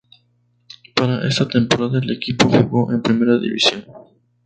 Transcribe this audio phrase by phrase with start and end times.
[0.95, 3.85] Para esta temporada el equipo jugó en primera división.